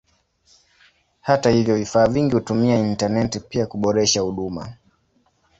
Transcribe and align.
Hata 1.21 1.49
hivyo 1.49 1.75
vifaa 1.75 2.07
vingi 2.07 2.35
hutumia 2.35 2.75
intaneti 2.79 3.39
pia 3.39 3.65
kwa 3.65 3.71
kuboresha 3.71 4.21
huduma. 4.21 4.73